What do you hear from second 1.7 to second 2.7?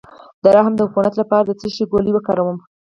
شي ګولۍ وکاروم؟